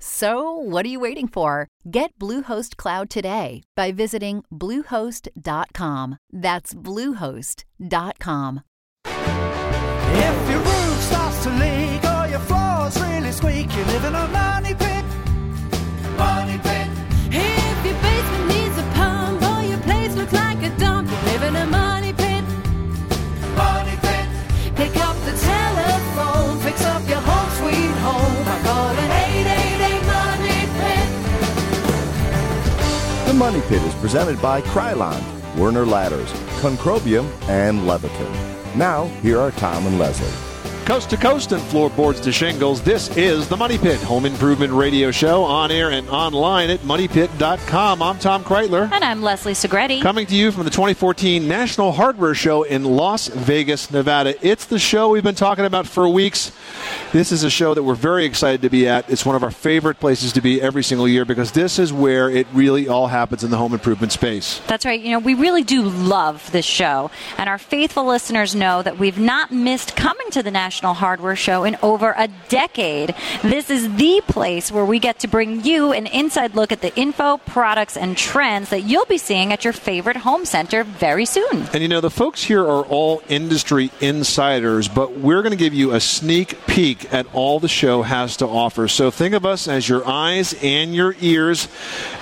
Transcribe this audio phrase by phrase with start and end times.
[0.00, 1.68] So, what are you waiting for?
[1.90, 6.18] Get Bluehost Cloud today by visiting Bluehost.com.
[6.32, 8.62] That's Bluehost.com.
[9.04, 14.87] If your roof starts to leak or your floor's really squeaky, living on 90
[33.38, 35.22] Money Pit is presented by Krylon,
[35.56, 36.28] Werner Ladders,
[36.60, 38.34] Concrobium, and Leviton.
[38.74, 40.47] Now, here are Tom and Leslie.
[40.88, 45.10] Coast to coast and floorboards to shingles, this is the Money Pit Home Improvement Radio
[45.10, 48.00] Show on air and online at moneypit.com.
[48.00, 48.90] I'm Tom Kraeutler.
[48.90, 50.00] And I'm Leslie Segrete.
[50.00, 54.34] Coming to you from the 2014 National Hardware Show in Las Vegas, Nevada.
[54.40, 56.52] It's the show we've been talking about for weeks.
[57.12, 59.10] This is a show that we're very excited to be at.
[59.10, 62.30] It's one of our favorite places to be every single year because this is where
[62.30, 64.62] it really all happens in the home improvement space.
[64.66, 64.98] That's right.
[64.98, 67.10] You know, we really do love this show.
[67.36, 71.64] And our faithful listeners know that we've not missed coming to the National Hardware Show
[71.64, 73.14] in over a decade.
[73.42, 76.94] This is the place where we get to bring you an inside look at the
[76.98, 81.68] info, products, and trends that you'll be seeing at your favorite home center very soon.
[81.72, 85.74] And you know, the folks here are all industry insiders, but we're going to give
[85.74, 88.88] you a sneak peek at all the show has to offer.
[88.88, 91.68] So think of us as your eyes and your ears,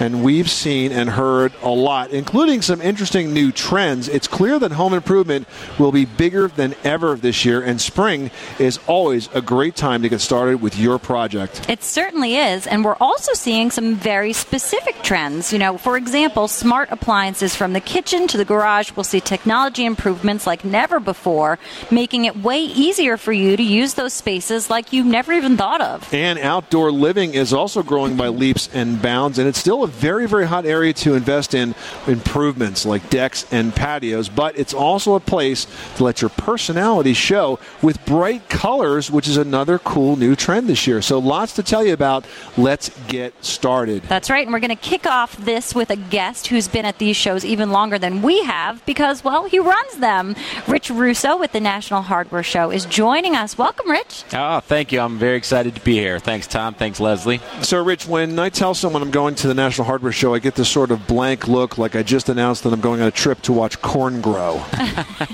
[0.01, 4.09] and we've seen and heard a lot, including some interesting new trends.
[4.09, 5.47] It's clear that home improvement
[5.79, 10.09] will be bigger than ever this year, and spring is always a great time to
[10.09, 11.69] get started with your project.
[11.69, 15.53] It certainly is, and we're also seeing some very specific trends.
[15.53, 19.85] You know, for example, smart appliances from the kitchen to the garage will see technology
[19.85, 21.59] improvements like never before,
[21.91, 25.81] making it way easier for you to use those spaces like you've never even thought
[25.81, 26.13] of.
[26.13, 30.27] And outdoor living is also growing by leaps and bounds, and it's still a very,
[30.27, 31.75] very hot area to invest in
[32.07, 37.59] improvements like decks and patios, but it's also a place to let your personality show
[37.83, 41.03] with bright colors, which is another cool new trend this year.
[41.03, 42.27] So lots to tell you about.
[42.57, 44.03] Let's get started.
[44.05, 46.99] That's right, and we're going to kick off this with a guest who's been at
[46.99, 50.35] these shows even longer than we have because, well, he runs them.
[50.67, 53.59] Rich Russo with the National Hardware Show is joining us.
[53.59, 54.25] Welcome, Rich.
[54.33, 55.01] Oh, thank you.
[55.01, 56.19] I'm very excited to be here.
[56.19, 56.75] Thanks, Tom.
[56.75, 57.41] Thanks, Leslie.
[57.63, 60.55] So, Rich, when I tell someone I'm going to the National Hardware Show, I get
[60.55, 63.43] this sort of blank look like I just announced that I'm going on a trip
[63.43, 64.63] to watch corn grow.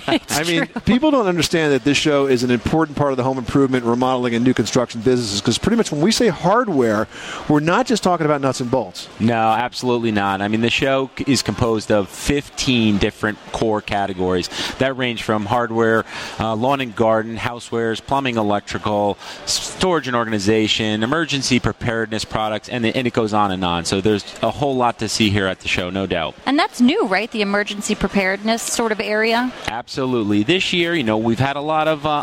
[0.07, 3.39] I mean, people don't understand that this show is an important part of the home
[3.39, 7.09] improvement, remodeling, and new construction businesses because pretty much when we say hardware,
[7.49, 9.09] we're not just talking about nuts and bolts.
[9.21, 10.41] No, absolutely not.
[10.41, 14.49] I mean, the show is composed of 15 different core categories
[14.79, 16.05] that range from hardware,
[16.39, 22.97] uh, lawn and garden, housewares, plumbing, electrical, storage and organization, emergency preparedness products, and, the,
[22.97, 23.85] and it goes on and on.
[23.85, 26.35] So there's a whole lot to see here at the show, no doubt.
[26.47, 27.31] And that's new, right?
[27.31, 29.53] The emergency preparedness sort of area.
[29.69, 30.43] Absolutely.
[30.43, 32.23] This year, you know, we've had a lot of, uh,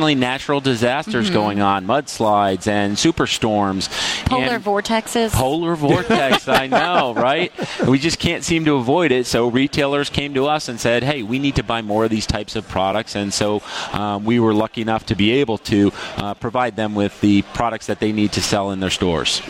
[0.00, 1.34] unfortunately, natural disasters Mm-hmm.
[1.34, 3.88] going on mudslides and superstorms.
[4.26, 5.32] Polar and vortexes.
[5.32, 7.52] Polar vortex, I know, right?
[7.86, 9.26] We just can't seem to avoid it.
[9.26, 12.26] So retailers came to us and said, "Hey, we need to buy more of these
[12.26, 13.62] types of products." And so
[13.92, 17.86] um, we were lucky enough to be able to uh, provide them with the products
[17.86, 19.42] that they need to sell in their stores.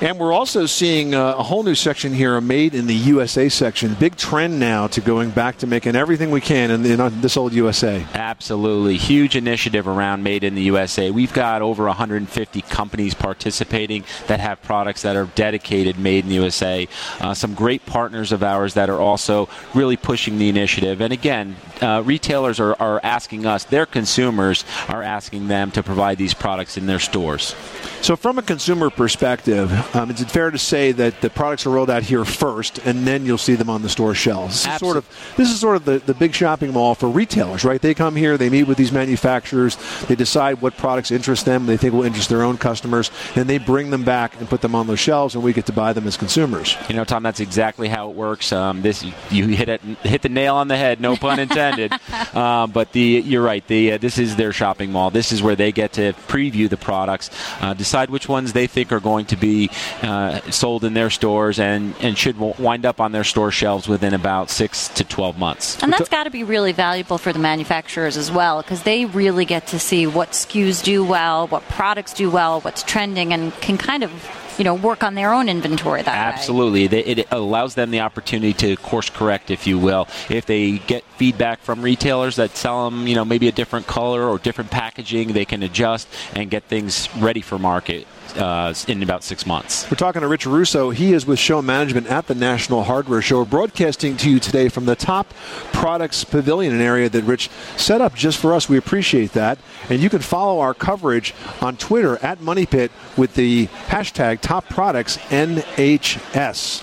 [0.00, 3.48] And we're also seeing uh, a whole new section here, a Made in the USA
[3.48, 3.94] section.
[3.94, 7.52] Big trend now to going back to making everything we can in, in this old
[7.52, 8.06] USA.
[8.14, 8.96] Absolutely.
[8.96, 11.10] Huge initiative around Made in the USA.
[11.10, 16.36] We've got over 150 companies participating that have products that are dedicated Made in the
[16.36, 16.86] USA.
[17.18, 21.00] Uh, some great partners of ours that are also really pushing the initiative.
[21.00, 26.18] And again, uh, retailers are, are asking us, their consumers are asking them to provide
[26.18, 27.56] these products in their stores.
[28.00, 31.70] So, from a consumer perspective, Um, is it fair to say that the products are
[31.70, 34.64] rolled out here first, and then you'll see them on the store shelves?
[34.64, 37.64] This is sort of this is sort of the, the big shopping mall for retailers,
[37.64, 37.80] right?
[37.80, 39.76] They come here, they meet with these manufacturers,
[40.08, 43.58] they decide what products interest them, they think will interest their own customers, and they
[43.58, 46.06] bring them back and put them on those shelves, and we get to buy them
[46.06, 46.76] as consumers.
[46.88, 48.52] You know, Tom, that's exactly how it works.
[48.52, 51.00] Um, this you hit it, hit the nail on the head.
[51.00, 51.92] No pun intended.
[52.34, 53.66] um, but the you're right.
[53.66, 55.10] The uh, this is their shopping mall.
[55.10, 57.30] This is where they get to preview the products,
[57.60, 59.70] uh, decide which ones they think are going to be
[60.02, 64.14] uh, sold in their stores, and and should wind up on their store shelves within
[64.14, 65.82] about six to twelve months.
[65.82, 69.44] And that's got to be really valuable for the manufacturers as well, because they really
[69.44, 73.78] get to see what SKUs do well, what products do well, what's trending, and can
[73.78, 74.10] kind of,
[74.58, 76.34] you know, work on their own inventory that.
[76.34, 76.86] Absolutely.
[76.86, 80.06] They- It allows them the opportunity to course correct, if you will.
[80.28, 84.28] If they get feedback from retailers that sell them, you know, maybe a different color
[84.28, 88.06] or different packaging, they can adjust and get things ready for market
[88.36, 89.90] uh, in about six months.
[89.90, 90.90] We're talking to Rich Russo.
[90.90, 93.44] He is with show management at the National Hardware Show.
[93.46, 95.32] Broadcasting to you today from the top
[95.72, 98.68] products pavilion, an area that Rich set up just for us.
[98.68, 99.58] We appreciate that.
[99.88, 104.66] And you can follow our coverage on Twitter at Money Pit with the hashtag Top
[104.70, 106.82] Products NHS.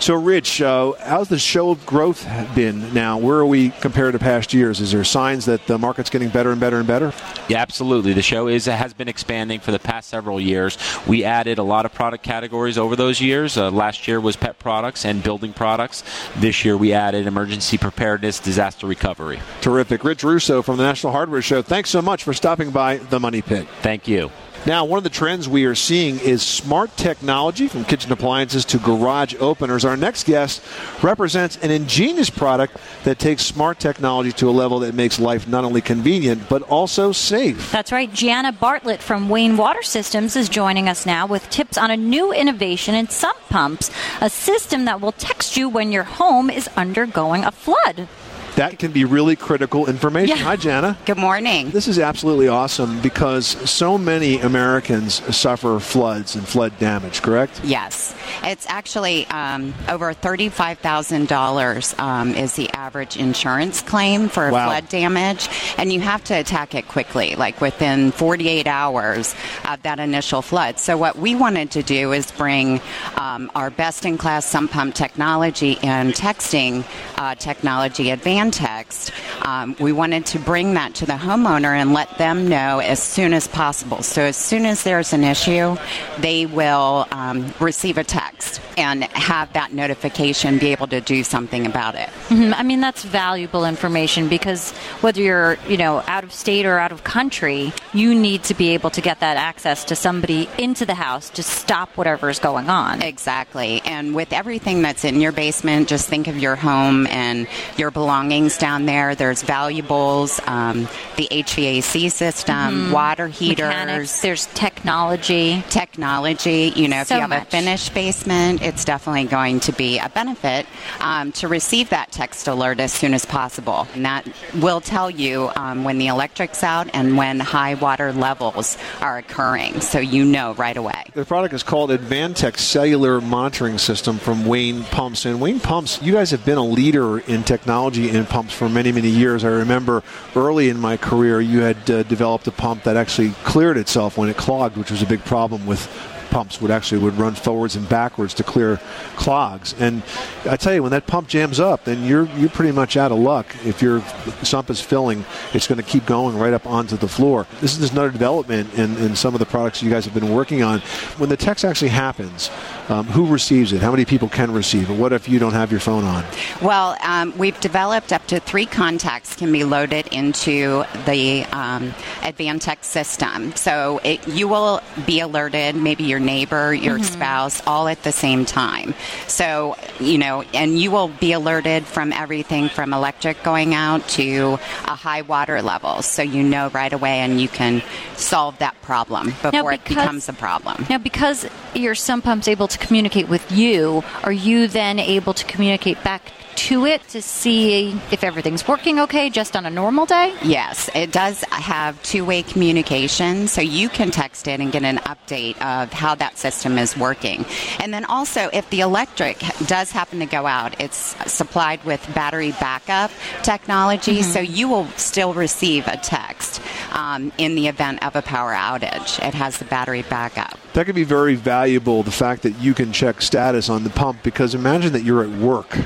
[0.00, 3.18] So, Rich, uh, how's the show growth been now?
[3.18, 4.80] Where are we compared to past years?
[4.80, 7.12] Is there signs that the market's getting better and better and better?
[7.46, 8.14] Yeah, absolutely.
[8.14, 10.78] The show is has been expanding for the past several years.
[11.06, 13.58] We added a lot of product categories over those years.
[13.58, 16.04] Uh, last year was pet products and building products.
[16.36, 19.40] This year we added emergency preparedness, disaster recovery.
[19.60, 20.04] Terrific.
[20.04, 21.60] Rich Russo from the National Hardware Show.
[21.60, 23.68] Thanks so much for stopping by the Money Pit.
[23.82, 24.30] Thank you.
[24.66, 28.78] Now, one of the trends we are seeing is smart technology from kitchen appliances to
[28.78, 29.84] garage openers.
[29.84, 30.62] Our next guest
[31.02, 35.64] represents an ingenious product that takes smart technology to a level that makes life not
[35.64, 37.70] only convenient, but also safe.
[37.72, 38.10] That's right.
[38.10, 42.32] Gianna Bartlett from Wayne Water Systems is joining us now with tips on a new
[42.32, 43.90] innovation in sump pumps,
[44.22, 48.08] a system that will text you when your home is undergoing a flood.
[48.56, 50.36] That can be really critical information.
[50.36, 50.44] Yeah.
[50.44, 50.96] Hi, Jana.
[51.06, 51.70] Good morning.
[51.70, 57.60] This is absolutely awesome because so many Americans suffer floods and flood damage, correct?
[57.64, 58.14] Yes,
[58.44, 64.68] it's actually um, over thirty-five thousand dollars um, is the average insurance claim for Wow.
[64.68, 69.34] flood damage, and you have to attack it quickly, like within forty-eight hours
[69.68, 70.78] of that initial flood.
[70.78, 72.80] So what we wanted to do is bring
[73.16, 76.84] um, our best-in-class sump pump technology and texting
[77.18, 78.10] uh, technology,
[78.50, 79.10] Advantext.
[79.46, 83.32] Um, we wanted to bring that to the homeowner and let them know as soon
[83.32, 84.02] as possible.
[84.02, 85.76] So as soon as there's an issue,
[86.18, 91.66] they will um, receive a text and have that notification, be able to do something
[91.66, 92.08] about it.
[92.28, 92.54] Mhm.
[92.56, 96.92] I mean, that's valuable information because whether you're, you know, out of state or out
[96.92, 100.94] of country, you need to be able to get that access to somebody into the
[100.94, 103.00] house to stop whatever is going on.
[103.02, 103.80] Exactly.
[103.84, 107.46] And with everything that's in your basement, just think of your home and
[107.76, 109.14] your belongings down there.
[109.14, 113.68] There's valuables, um, the HVAC system, water heaters.
[113.68, 115.62] Mechanics, there's technology.
[115.70, 116.72] technology.
[116.74, 117.42] You know, if you have much.
[117.42, 120.66] a finished basement, it's definitely going to be a benefit
[121.00, 123.86] um, to receive that text alert as soon as possible.
[123.94, 124.26] And that
[124.60, 129.80] will tell you um, when the electric's out and when high water levels are occurring,
[129.80, 131.04] so you know right away.
[131.14, 135.24] The product is called Advantext Cellular Monitoring System from Wayne Pumps.
[135.24, 139.08] And Wayne Pumps, you guys have been a leader in technology pumps for many, many
[139.08, 139.44] years.
[139.44, 140.02] I remember
[140.34, 144.28] early in my career, you had uh, developed a pump that actually cleared itself when
[144.28, 145.88] it clogged, which was a big problem with
[146.34, 148.80] pumps would actually would run forwards and backwards to clear
[149.14, 149.72] clogs.
[149.78, 150.02] And
[150.50, 153.18] I tell you, when that pump jams up, then you're you're pretty much out of
[153.18, 153.46] luck.
[153.64, 154.02] If your
[154.42, 157.46] sump is filling, it's going to keep going right up onto the floor.
[157.60, 160.64] This is another development in, in some of the products you guys have been working
[160.64, 160.80] on.
[161.18, 162.50] When the text actually happens,
[162.88, 163.80] um, who receives it?
[163.80, 164.98] How many people can receive it?
[164.98, 166.24] What if you don't have your phone on?
[166.60, 172.84] Well, um, we've developed up to three contacts can be loaded into the um, Advantext
[172.84, 173.54] system.
[173.54, 177.04] So it, you will be alerted, maybe your neighbor, your mm-hmm.
[177.04, 178.94] spouse, all at the same time.
[179.26, 184.58] So, you know, and you will be alerted from everything from electric going out to
[184.84, 186.02] a high water level.
[186.02, 187.82] So you know right away and you can
[188.16, 190.86] solve that problem before it because- becomes a problem.
[190.88, 195.44] Now, because your sump pump's able to communicate with you, are you then able to
[195.44, 200.34] communicate back to it to see if everything's working okay just on a normal day?
[200.42, 204.98] Yes, it does have two way communication, so you can text it and get an
[204.98, 207.44] update of how that system is working.
[207.80, 212.52] And then also, if the electric does happen to go out, it's supplied with battery
[212.52, 213.10] backup
[213.42, 216.60] technology, so you will still receive a text
[216.92, 219.26] um, in the event of a power outage.
[219.26, 220.58] It has the battery backup.
[220.74, 224.22] That could be very valuable, the fact that you can check status on the pump,
[224.22, 225.78] because imagine that you're at work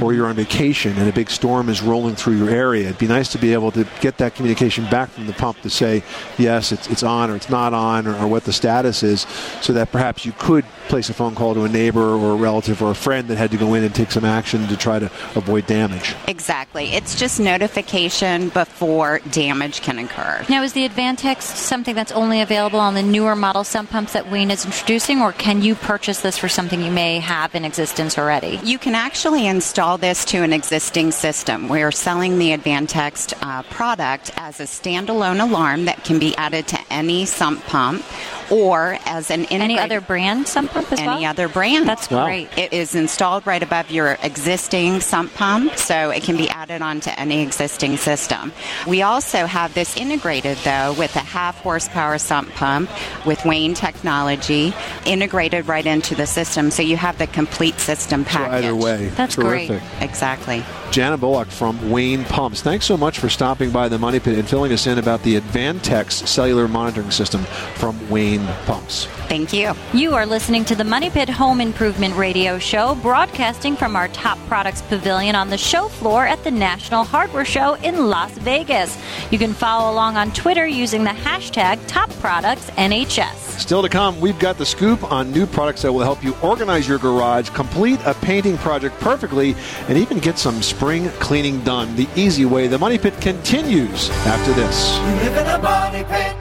[0.00, 2.86] or you're on vacation and a big storm is rolling through your area.
[2.86, 5.70] It'd be nice to be able to get that communication back from the pump to
[5.70, 6.02] say,
[6.38, 9.22] yes, it's, it's on or it's not on or, or what the status is,
[9.60, 12.82] so that perhaps you could place a phone call to a neighbor or a relative
[12.82, 15.06] or a friend that had to go in and take some action to try to
[15.34, 16.14] avoid damage.
[16.28, 16.92] Exactly.
[16.92, 20.44] It's just notification before damage can occur.
[20.48, 24.30] Now, is the Advantext something that's only available on the newer model sump pumps that
[24.30, 28.18] Wayne is introducing, or can you purchase this for something you may have in existence
[28.18, 28.60] already?
[28.62, 31.68] You can actually install this to an existing system.
[31.68, 36.78] We're selling the Advantext uh, product as a standalone alarm that can be added to
[36.90, 38.04] any sump pump
[38.50, 41.16] or as an Any other brand sump pump as any well?
[41.16, 41.88] Any other brand.
[41.88, 42.24] That's Wow.
[42.26, 42.48] great.
[42.56, 47.10] It is installed right above your existing sump pump, so it can be added onto
[47.16, 48.52] any existing system.
[48.86, 52.90] We also have this integrated though with a half horsepower sump pump
[53.24, 54.74] with Wayne technology
[55.04, 58.64] integrated right into the system, so you have the complete system So package.
[58.64, 59.82] either way, that's terrific.
[60.00, 60.62] Exactly.
[60.90, 62.62] Jana Bullock from Wayne Pumps.
[62.62, 65.38] Thanks so much for stopping by the Money Pit and filling us in about the
[65.38, 67.42] Advantext cellular monitoring system
[67.74, 69.06] from Wayne Pumps.
[69.28, 69.72] Thank you.
[69.92, 74.38] You are listening to the Money Pit Home Improvement Radio Show, broadcasting from our Top
[74.46, 78.96] Products Pavilion on the show floor at the National Hardware Show in Las Vegas.
[79.30, 83.58] You can follow along on Twitter using the hashtag TopProductsNHS.
[83.58, 86.86] Still to come, we've got the scoop on new products that will help you organize
[86.86, 89.54] your garage, complete a painting project perfectly,
[89.88, 92.66] and even get some spring cleaning done the easy way.
[92.66, 96.35] The Money Pit continues after this.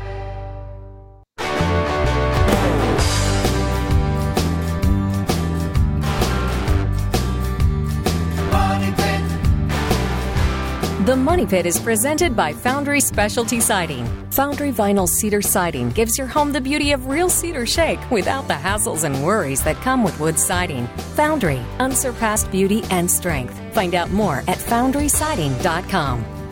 [11.25, 14.05] Money Pit is presented by Foundry Specialty Siding.
[14.33, 18.53] Foundry Vinyl Cedar Siding gives your home the beauty of real cedar shake without the
[18.53, 20.85] hassles and worries that come with wood siding.
[21.15, 23.59] Foundry, unsurpassed beauty and strength.
[23.73, 26.44] Find out more at foundrysiding.com.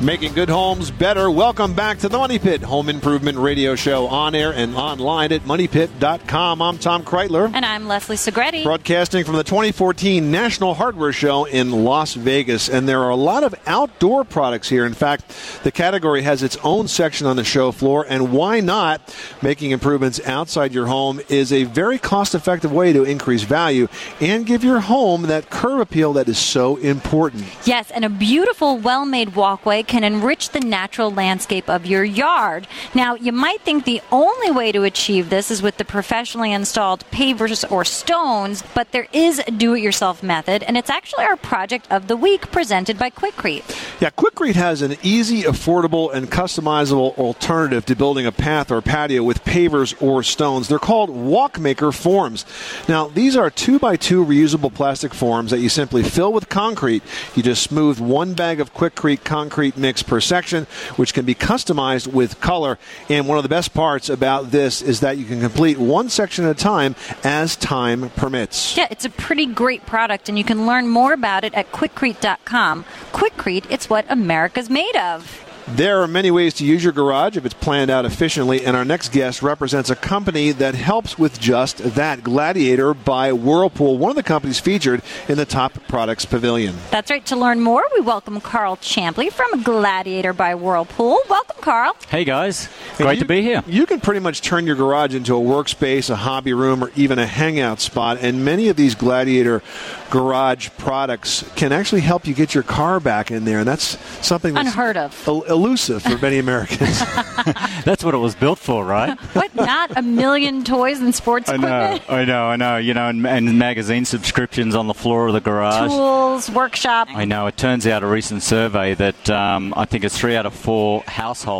[0.00, 1.30] Making good homes better.
[1.30, 5.42] Welcome back to the Money Pit Home Improvement Radio Show on air and online at
[5.42, 6.60] moneypit.com.
[6.60, 7.50] I'm Tom Kraeutler.
[7.54, 8.64] And I'm Leslie Segrete.
[8.64, 12.68] Broadcasting from the 2014 National Hardware Show in Las Vegas.
[12.68, 14.84] And there are a lot of outdoor products here.
[14.84, 15.32] In fact,
[15.62, 18.04] the category has its own section on the show floor.
[18.06, 19.16] And why not?
[19.42, 23.86] Making improvements outside your home is a very cost effective way to increase value
[24.20, 27.44] and give your home that curb appeal that is so important.
[27.64, 32.66] Yes, and a beautiful, well made walkway can enrich the natural landscape of your yard.
[32.94, 37.04] Now, you might think the only way to achieve this is with the professionally installed
[37.10, 41.36] pavers or stones, but there is a do it yourself method, and it's actually our
[41.36, 43.64] project of the week presented by Quikrete.
[44.00, 49.22] Yeah, Quikrete has an easy, affordable, and customizable alternative to building a path or patio
[49.22, 50.68] with pavers or stones.
[50.68, 52.44] They're called Walkmaker forms.
[52.88, 57.02] Now, these are two by two reusable plastic forms that you simply fill with concrete.
[57.34, 60.66] You just smooth one bag of Quikrete concrete mix per section,
[60.96, 62.78] which can be customized with color.
[63.08, 66.44] And one of the best parts about this is that you can complete one section
[66.44, 68.76] at a time as time permits.
[68.76, 72.84] Yeah, it's a pretty great product, and you can learn more about it at quikrete.com.
[73.12, 75.43] Quikrete, it's what America's made of.
[75.66, 78.84] There are many ways to use your garage if it's planned out efficiently, and our
[78.84, 82.22] next guest represents a company that helps with just that.
[82.22, 86.76] Gladiator by Whirlpool, one of the companies featured in the Top Products Pavilion.
[86.90, 87.24] That's right.
[87.26, 91.18] To learn more, we welcome Carl Champley from Gladiator by Whirlpool.
[91.30, 91.96] Welcome, Carl.
[92.08, 92.68] Hey guys,
[92.98, 93.62] great you- to be here.
[93.66, 97.18] You can pretty much turn your garage into a workspace, a hobby room, or even
[97.18, 98.18] a hangout spot.
[98.20, 99.62] And many of these Gladiator
[100.10, 103.60] garage products can actually help you get your car back in there.
[103.60, 105.26] And that's something that's Unheard of.
[105.26, 107.00] el- elusive for many Americans.
[107.84, 109.18] That's what it was built for, right?
[109.34, 109.54] What?
[109.54, 111.98] Not a million toys and sports I know.
[112.08, 112.76] I know, I know.
[112.76, 115.90] You know, and, and magazine subscriptions on the floor of the garage.
[115.90, 117.08] Tools, workshop.
[117.10, 117.46] I know.
[117.46, 121.02] It turns out a recent survey that um, I think it's three out of four
[121.06, 121.53] households.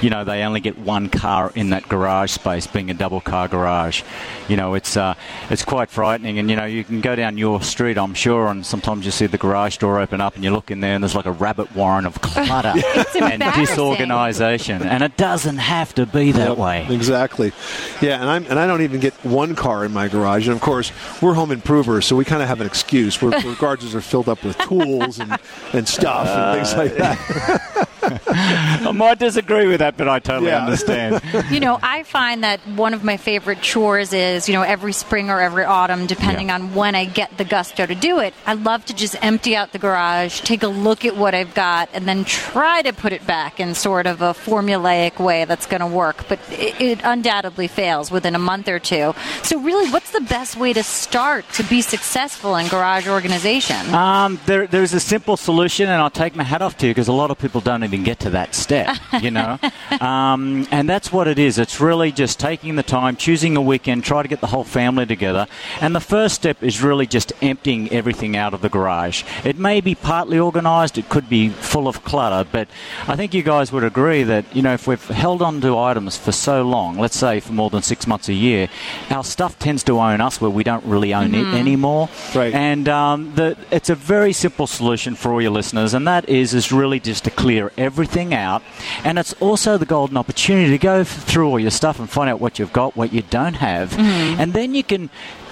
[0.00, 3.48] You know, they only get one car in that garage space, being a double car
[3.48, 4.02] garage.
[4.48, 5.14] You know, it's uh,
[5.50, 6.38] it's quite frightening.
[6.38, 9.26] And you know, you can go down your street, I'm sure, and sometimes you see
[9.26, 11.74] the garage door open up, and you look in there, and there's like a rabbit
[11.74, 12.74] warren of clutter
[13.22, 14.82] and disorganisation.
[14.82, 16.86] And it doesn't have to be that Yep, way.
[16.88, 17.52] Exactly.
[18.00, 20.46] Yeah, and I'm and I don't even get one car in my garage.
[20.48, 23.20] And of course, we're home improvers, so we kind of have an excuse.
[23.20, 25.36] We're, our garages are filled up with tools and,
[25.72, 27.88] and stuff and things like that.
[28.28, 30.64] I might disagree with that, but I totally Yeah.
[30.64, 31.20] understand.
[31.50, 35.30] you know, I find that one of my favorite chores is, you know, every spring
[35.30, 36.54] or every autumn, depending Yeah.
[36.56, 39.72] on when I get the gusto to do it, I love to just empty out
[39.72, 43.26] the garage, take a look at what I've got, and then try to put it
[43.26, 46.24] back in sort of a formulaic way that's going to work.
[46.28, 49.14] But it, it undoubtedly fails within a month or two.
[49.42, 53.94] So, really, what's the best way to start to be successful in garage organization?
[53.94, 57.08] Um, there, there's a simple solution, and I'll take my hat off to you because
[57.08, 59.58] a lot of people don't even get to that step, you know.
[60.00, 61.58] um, and that's what it is.
[61.58, 65.06] It's really just taking the time, choosing a weekend, try to get the whole family
[65.06, 65.46] together.
[65.80, 69.24] And the first step is really just emptying everything out of the garage.
[69.44, 72.68] It may be partly organised, it could be full of clutter, but
[73.06, 76.16] I think you guys would agree that you know if we've held on to items
[76.16, 78.68] for so long, let's say for more than six months a year,
[79.10, 82.08] our stuff tends to own us where we don't really own it anymore.
[82.34, 82.54] Right.
[82.54, 86.54] And um, the, it's a very simple solution for all your listeners, and that is
[86.54, 87.87] is really just to clear everything
[88.34, 88.62] out.
[89.04, 92.40] And it's also the golden opportunity to go through all your stuff and find out
[92.40, 95.10] what you've got, what you don't have, and then you can.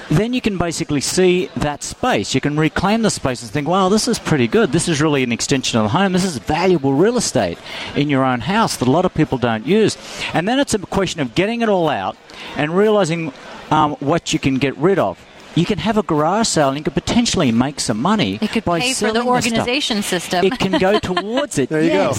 [0.08, 2.32] Then you can basically see that space.
[2.32, 4.70] You can reclaim the space and think, wow, this is pretty good.
[4.70, 6.12] This is really an extension of the home.
[6.12, 7.58] This is valuable real estate
[7.96, 9.98] in your own house that a lot of people don't use.
[10.32, 12.16] And then it's a question of getting it all out
[12.56, 13.32] and realizing
[13.72, 15.18] um, what you can get rid of.
[15.56, 18.38] You can have a garage sale and you could potentially make some money.
[18.40, 19.26] it could by pay for the selling stuff.
[19.56, 20.44] organization system.
[20.44, 21.68] It can go towards it.
[21.76, 22.12] There you go.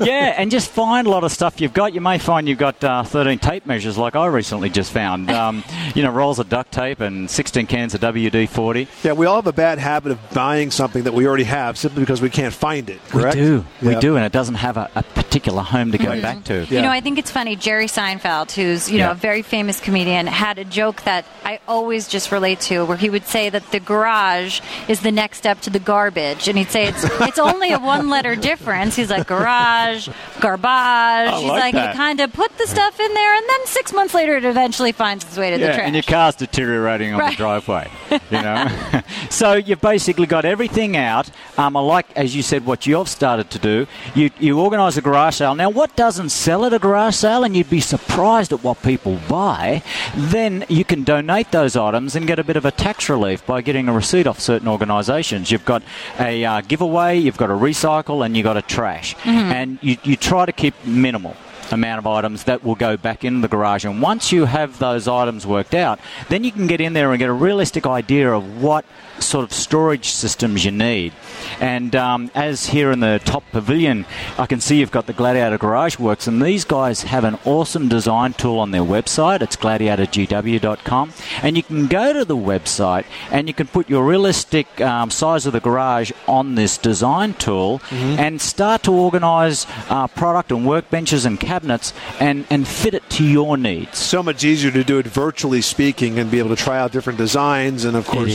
[0.00, 1.94] yeah, and just find a lot of stuff you've got.
[1.94, 5.30] You may find you've got uh, 13 tape measures, like I recently just found.
[5.38, 5.62] Um,
[5.94, 8.88] you know, rolls of duct tape and 16 cans of WD 40.
[9.04, 12.00] Yeah, we all have a bad habit of buying something that we already have simply
[12.00, 12.98] because we can't find it.
[13.08, 13.36] Correct?
[13.36, 13.64] We do.
[13.82, 16.64] We do, and it doesn't have a, a particular home to go back to.
[16.64, 16.78] Yeah.
[16.78, 17.54] You know, I think it's funny.
[17.54, 22.08] Jerry Seinfeld, who's you know a very famous comedian, had a joke that I always
[22.08, 25.70] just relate to, where he would say that the garage is the next step to
[25.70, 28.96] the garbage, and he'd say it's it's only a one-letter difference.
[28.96, 30.08] He's like garage,
[30.40, 31.34] garbage.
[31.40, 31.92] He's like like that.
[31.94, 34.92] you kind of put the stuff in there, and then six months later, it eventually
[34.92, 35.80] finds its way to the trash.
[35.80, 37.30] and your car's deteriorating on Right.
[37.32, 37.90] the driveway.
[38.10, 38.68] You know,
[39.30, 41.30] so you've basically got everything out.
[41.56, 43.86] Um, I like, as you said, what you've started to do.
[44.14, 45.54] You you organise a garage sale.
[45.54, 49.18] Now, what doesn't sell at a garage sale, and you'd be surprised at what people
[49.28, 49.82] buy.
[50.16, 53.60] Then you can donate those items and get a bit of a tax relief by
[53.60, 55.50] getting a receipt off certain organisations.
[55.50, 55.82] You've got
[56.18, 60.16] a uh, giveaway, you've got a recycle, and you've got a trash, and you you
[60.16, 61.36] try to keep minimal
[61.72, 63.84] amount of items that will go back in the garage.
[63.84, 67.18] And once you have those items worked out, then you can get in there and
[67.18, 68.84] get a realistic idea of what
[69.20, 71.12] sort of storage systems you need.
[71.60, 74.06] And um, as here in the top pavilion,
[74.38, 77.88] I can see you've got the Gladiator Garage Works, and these guys have an awesome
[77.88, 79.42] design tool on their website.
[79.42, 81.12] It's gladiatorgw.com,
[81.42, 85.46] and you can go to the website and you can put your realistic um, size
[85.46, 91.26] of the garage on this design tool and start to organise uh, product and workbenches
[91.26, 93.98] and cabinets and, and fit it to your needs.
[93.98, 97.18] so much easier to do it virtually speaking and be able to try out different
[97.18, 98.26] designs and of course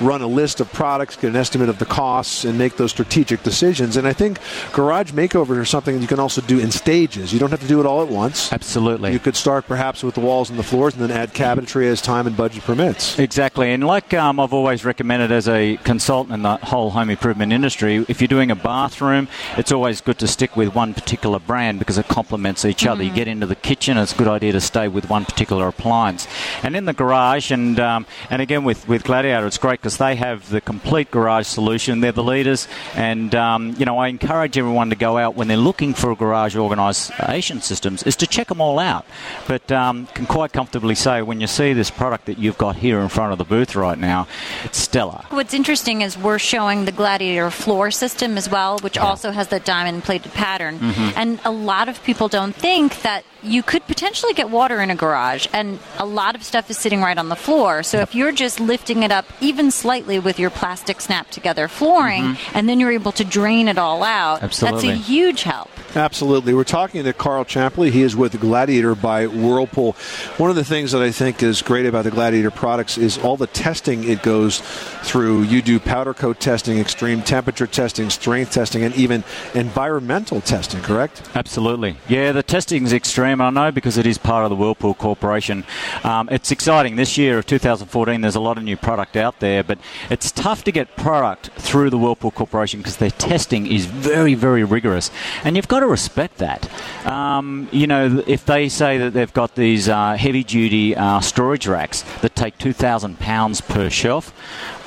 [0.00, 3.42] run a list of products get an estimate of the costs and make those strategic
[3.42, 4.38] decisions and i think
[4.72, 7.80] garage makeovers are something you can also do in stages you don't have to do
[7.80, 9.12] it all at once Absolutely.
[9.12, 12.00] you could start perhaps with the walls and the floors and then add cabinetry as
[12.00, 16.42] time and budget permits Exactly, and like um, I've always recommended as a consultant in
[16.42, 20.56] the whole home improvement industry, if you're doing a bathroom, it's always good to stick
[20.56, 23.02] with one particular brand because it complements each other.
[23.02, 26.26] You get into the kitchen, it's a good idea to stay with one particular appliance.
[26.62, 30.15] And in the garage, and um, and again with, with Gladiator, it's great because they
[30.16, 32.00] have the complete garage solution.
[32.00, 35.56] They're the leaders, and um, you know I encourage everyone to go out when they're
[35.56, 39.06] looking for a garage organisation systems is to check them all out.
[39.46, 43.00] But um, can quite comfortably say when you see this product that you've got here
[43.00, 44.26] in front of the booth right now,
[44.64, 45.24] it's stellar.
[45.30, 49.64] What's interesting is we're showing the Gladiator floor system as well, which also has that
[49.64, 50.78] diamond plated pattern.
[50.78, 51.10] Mm-hmm.
[51.16, 54.94] And a lot of people don't think that you could potentially get water in a
[54.94, 57.82] garage, and a lot of stuff is sitting right on the floor.
[57.82, 62.36] So if you're just lifting it up even slightly with your plastic snap together flooring,
[62.54, 64.44] and then you're able to drain it all out, Mm-hmm.
[64.46, 64.88] Absolutely.
[64.88, 65.70] that's a huge help.
[65.94, 66.52] Absolutely.
[66.52, 67.90] We're talking to Carl Champley.
[67.90, 69.92] He is with Gladiator by Whirlpool.
[70.36, 73.36] One of the things that I think is great about the Gladiator products is all
[73.36, 74.60] the testing it goes
[75.04, 75.42] through.
[75.44, 81.22] You do powder coat testing, extreme temperature testing, strength testing, and even environmental testing, correct?
[81.34, 81.96] Absolutely.
[82.08, 85.64] Yeah, the testing is extreme, I know, because it is part of the Whirlpool Corporation.
[86.04, 86.96] Um, it's exciting.
[86.96, 89.78] This year of 2014, there's a lot of new product out there, but
[90.10, 94.62] it's tough to get product through the Whirlpool Corporation because their testing is very, very
[94.62, 95.10] rigorous.
[95.42, 96.68] And you've got to to respect that.
[97.06, 101.66] Um, you know, if they say that they've got these uh, heavy duty uh, storage
[101.66, 104.32] racks that take 2,000 pounds per shelf,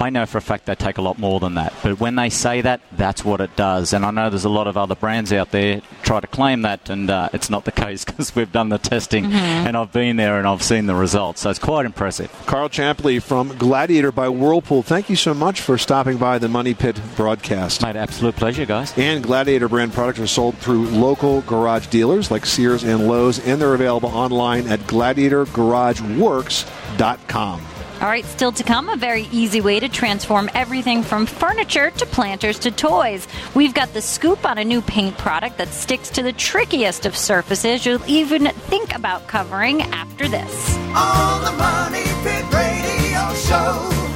[0.02, 1.74] I know for a fact they take a lot more than that.
[1.84, 3.94] But when they say that, that's what it does.
[3.94, 6.90] And I know there's a lot of other brands out there try to claim that,
[6.90, 10.38] and uh, it's not the case because we've done the testing and I've been there
[10.38, 11.42] and I've seen the results.
[11.42, 12.32] So it's quite impressive.
[12.46, 14.84] Carl Champley from Gladiator by Whirlpool.
[14.84, 17.84] Thank you so much for stopping by the Money Pit broadcast.
[17.84, 18.92] My absolute pleasure, guys.
[18.98, 23.62] And Gladiator brand products are sold through local garage dealers like Sears and Lowe's, and
[23.62, 27.62] they're available online at gladiatorgarageworks.com.
[28.02, 32.06] All right, still to come, a very easy way to transform everything from furniture to
[32.06, 33.28] planters to toys.
[33.54, 37.18] We've got the scoop on a new paint product that sticks to the trickiest of
[37.18, 40.78] surfaces you'll even think about covering after this.
[40.96, 44.09] On the Money Pit Radio Show.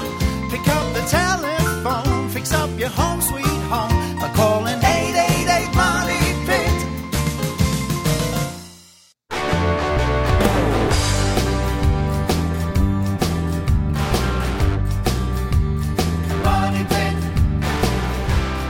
[0.63, 6.83] Pick up the telephone, fix up your home sweet home by calling 888 Money Pit.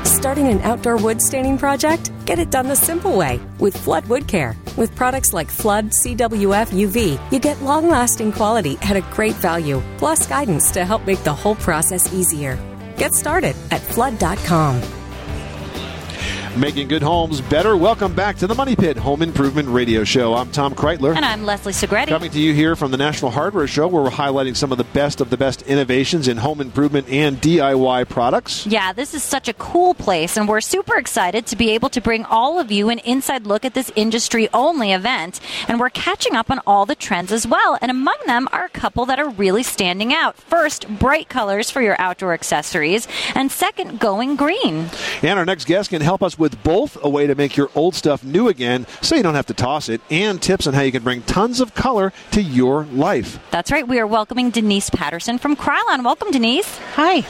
[0.05, 2.11] Starting an outdoor wood staining project?
[2.25, 4.55] Get it done the simple way with Flood Wood Care.
[4.75, 9.83] With products like Flood CWF UV, you get long lasting quality at a great value,
[9.99, 12.57] plus guidance to help make the whole process easier.
[12.97, 15.02] Get started at flood.com.
[16.57, 17.75] Making good homes better.
[17.75, 20.35] Welcome back to the Money Pit Home Improvement Radio Show.
[20.35, 21.15] I'm Tom Kraeutler.
[21.15, 22.09] And I'm Leslie Segrete.
[22.09, 24.83] Coming to you here from the National Hardware Show, where we're highlighting some of the
[24.83, 28.67] best of the best innovations in home improvement and DIY products.
[28.67, 31.99] Yeah, this is such a cool place, and we're super excited to be able to
[31.99, 35.39] bring all of you an inside look at this industry only event.
[35.67, 37.79] And we're catching up on all the trends as well.
[37.81, 40.37] And among them are a couple that are really standing out.
[40.37, 44.91] First, bright colors for your outdoor accessories, and second, going green.
[45.23, 47.95] And our next guest can help us with both a way to make your old
[47.95, 50.91] stuff new again so you don't have to toss it, and tips on how you
[50.91, 53.39] can bring tons of color to your life.
[53.51, 56.03] That's right, we are welcoming Denise Patterson from Krylon.
[56.03, 56.77] Welcome, Denise.
[56.95, 57.25] Hi.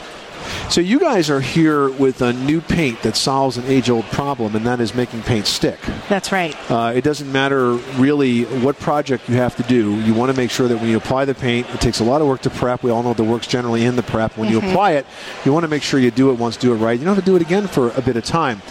[0.69, 4.55] So, you guys are here with a new paint that solves an age old problem,
[4.55, 5.79] and that is making paint stick.
[6.09, 6.55] That's right.
[6.71, 9.99] Uh, it doesn't matter really what project you have to do.
[10.01, 12.21] You want to make sure that when you apply the paint, it takes a lot
[12.21, 12.81] of work to prep.
[12.81, 14.35] We all know the work's generally in the prep.
[14.37, 15.05] When you apply it,
[15.45, 16.97] you want to make sure you do it once, do it right.
[16.97, 18.61] You don't have to do it again for a bit of time.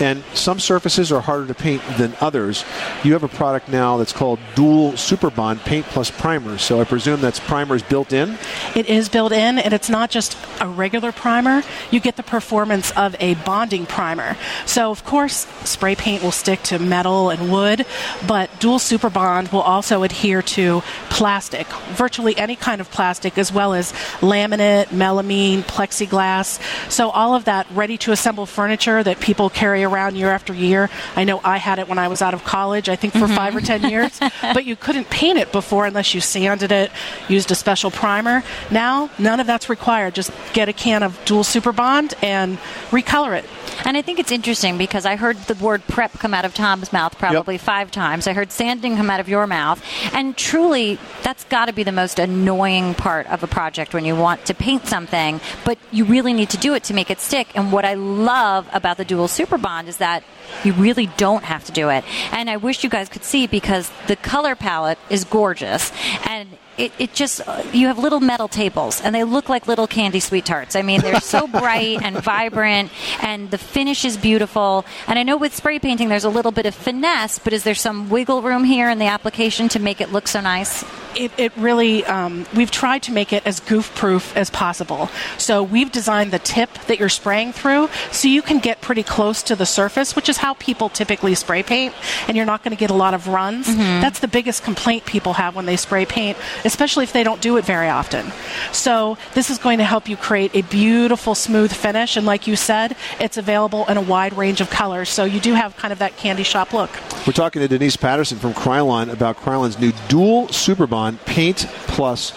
[0.00, 2.64] And some surfaces are harder to paint than others.
[3.04, 6.58] You have a product now that's called Dual Super Bond Paint Plus Primer.
[6.58, 8.36] So I presume that's primers built in.
[8.74, 11.41] It is built in, and it's not just a regular primer.
[11.90, 14.36] You get the performance of a bonding primer.
[14.66, 17.86] So, of course, spray paint will stick to metal and wood,
[18.26, 23.52] but Dual Super Bond will also adhere to plastic, virtually any kind of plastic, as
[23.52, 26.60] well as laminate, melamine, plexiglass.
[26.90, 30.90] So, all of that ready to assemble furniture that people carry around year after year.
[31.16, 33.34] I know I had it when I was out of college, I think for mm-hmm.
[33.34, 36.90] five or ten years, but you couldn't paint it before unless you sanded it,
[37.28, 38.42] used a special primer.
[38.70, 40.14] Now, none of that's required.
[40.14, 42.58] Just get a can of Dual Super Bond and
[42.90, 43.46] recolor it.
[43.86, 46.92] And I think it's interesting because I heard the word prep come out of Tom's
[46.92, 48.26] mouth probably five times.
[48.26, 49.82] I heard sanding come out of your mouth.
[50.12, 54.14] And truly, that's got to be the most annoying part of a project when you
[54.14, 57.48] want to paint something, but you really need to do it to make it stick.
[57.54, 60.24] And what I love about the dual super bond is that
[60.64, 62.04] you really don't have to do it.
[62.30, 65.92] And I wish you guys could see because the color palette is gorgeous.
[66.26, 69.86] And it, it just uh, you have little metal tables and they look like little
[69.86, 70.74] candy sweet tarts.
[70.74, 72.90] I mean they're so bright and vibrant
[73.20, 74.84] and the finish is beautiful.
[75.06, 77.74] And i know with spray painting there's a little bit of finesse but is there
[77.74, 81.56] some wiggle room here in the application to make it look so nice It, it
[81.56, 85.10] really, um, we've tried to make it as goof proof as possible.
[85.38, 89.42] So we've designed the tip that you're spraying through so you can get pretty close
[89.44, 91.94] to the surface, which is how people typically spray paint,
[92.28, 93.66] and you're not going to get a lot of runs.
[93.76, 97.56] That's the biggest complaint people have when they spray paint, especially if they don't do
[97.56, 98.32] it very often.
[98.72, 102.56] So this is going to help you create a beautiful, smooth finish, and like you
[102.56, 105.08] said, it's available in a wide range of colors.
[105.08, 106.90] So you do have kind of that candy shop look.
[107.26, 112.32] We're talking to Denise Patterson from Krylon about Krylon's new Dual Super Bond Paint Plus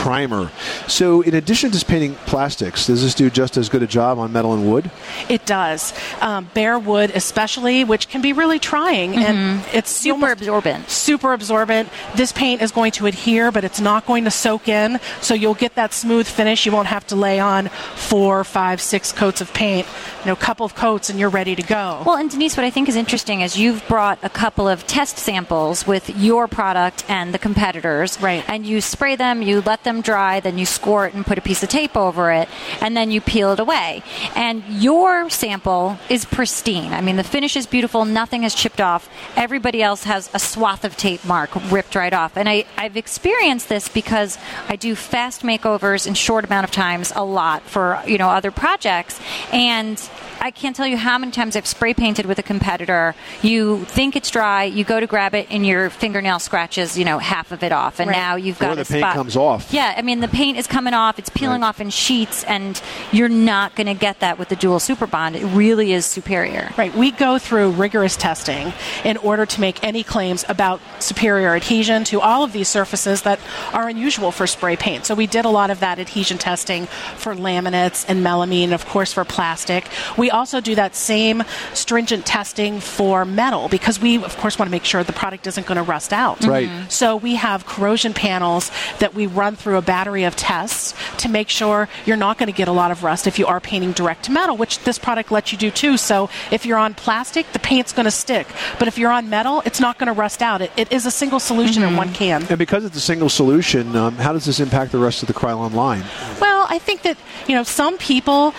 [0.00, 0.50] Primer.
[0.88, 4.32] So, in addition to painting plastics, does this do just as good a job on
[4.32, 4.90] metal and wood?
[5.28, 5.92] It does.
[6.20, 11.32] Um, bare wood, especially, which can be really trying, and it's super almost absorbent super
[11.32, 11.88] absorbent.
[12.14, 15.54] This paint is going to adhere, but it's not going to soak in, so you'll
[15.54, 16.64] get that smooth finish.
[16.64, 19.88] You won't have to lay on four, five, six coats of paint.
[20.20, 22.02] You know, a couple of coats, and you're ready to go.
[22.06, 25.18] Well, and Denise, what I think is interesting is you've brought a couple of test
[25.18, 28.20] samples with your product and the competitors.
[28.20, 28.44] Right.
[28.46, 31.38] And you spray them, you let them them dry, then you score it and put
[31.38, 32.48] a piece of tape over it,
[32.80, 34.02] and then you peel it away.
[34.34, 36.92] And your sample is pristine.
[36.92, 39.08] I mean, the finish is beautiful, nothing has chipped off.
[39.36, 42.36] Everybody else has a swath of tape mark ripped right off.
[42.36, 47.12] And I, I've experienced this because I do fast makeovers in short amount of times
[47.16, 49.20] a lot for, you know, other projects.
[49.52, 50.00] And
[50.40, 53.14] I can't tell you how many times I've spray painted with a competitor.
[53.42, 57.18] You think it's dry, you go to grab it, and your fingernail scratches, you know,
[57.18, 58.16] half of it off, and Right.
[58.16, 59.14] now you've got Or the a paint spot.
[59.14, 59.72] comes off.
[59.72, 61.68] Yeah, I mean the paint is coming off, it's peeling Right.
[61.68, 62.80] off in sheets, and
[63.12, 65.36] you're not going to get that with the dual super bond.
[65.36, 66.70] It really is superior.
[66.76, 66.94] Right.
[66.94, 68.72] We go through rigorous testing
[69.04, 73.38] in order to make any claims about superior adhesion to all of these surfaces that
[73.72, 75.06] are unusual for spray paint.
[75.06, 79.12] So we did a lot of that adhesion testing for laminates and melamine, of course,
[79.12, 79.86] for plastic.
[80.16, 81.42] We also do that same
[81.74, 85.66] stringent testing for metal because we, of course, want to make sure the product isn't
[85.66, 86.44] going to rust out.
[86.44, 86.68] Right.
[86.68, 86.90] Mhm.
[86.90, 91.48] So we have corrosion panels that we run through a battery of tests to make
[91.48, 94.24] sure you're not going to get a lot of rust if you are painting direct
[94.24, 95.96] to metal, which this product lets you do too.
[95.96, 98.46] So if you're on plastic, the paint's going to stick.
[98.78, 100.60] But if you're on metal, it's not going to rust out.
[100.60, 102.44] It, it is a single solution in one can.
[102.48, 105.34] And because it's a single solution, um, how does this impact the rest of the
[105.34, 106.04] Krylon line?
[106.40, 108.54] Well, I think that you know some people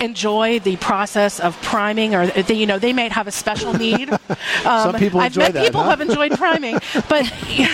[0.00, 4.10] enjoy the process of priming, or they, you know they may have a special need.
[4.64, 5.84] Um, Some people I've enjoy met that, people huh?
[5.84, 7.66] who have enjoyed priming, but you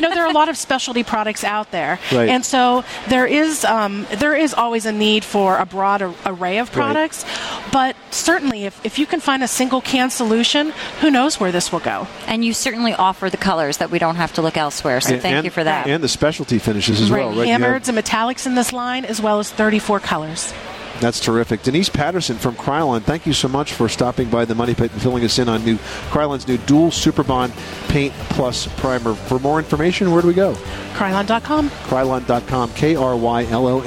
[0.00, 2.28] know there are a lot of specialty products out there, Right.
[2.28, 6.58] and so there is um, there is always a need for a broad ar- array
[6.58, 6.74] of Right.
[6.74, 7.24] products.
[7.72, 11.70] But certainly, if, if you can find a single can solution, who knows where this
[11.72, 12.06] will go?
[12.26, 15.00] And you certainly offer the colors that we don't have to look elsewhere.
[15.00, 15.86] So And- thank and- you for that.
[15.86, 17.46] And the specialty finishes as well, right?
[17.46, 20.52] You have- and metallics in this line, as well as 34 colors.
[21.00, 21.62] That's terrific.
[21.62, 25.00] Denise Patterson from Krylon, thank you so much for stopping by the Money Pit and
[25.00, 25.76] filling us in on new
[26.10, 27.52] Krylon's new Dual Superbond
[27.88, 29.14] Paint Plus Primer.
[29.14, 30.54] For more information, where do we go?
[30.94, 31.70] Krylon.com.
[31.70, 33.80] Krylon.com, K R Y L O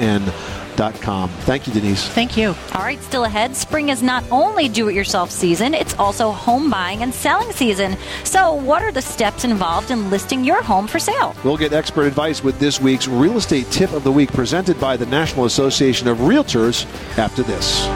[0.78, 1.28] N.com.
[1.40, 2.06] Thank you, Denise.
[2.08, 2.54] Thank you.
[2.74, 3.56] All right, still ahead.
[3.56, 7.96] Spring is not only do it yourself season, it's also home buying and selling season.
[8.24, 11.34] So, what are the steps involved in listing your home for sale?
[11.44, 14.96] We'll get expert advice with this week's Real Estate Tip of the Week presented by
[14.96, 16.86] the National Association of Realtors
[17.18, 17.86] after this.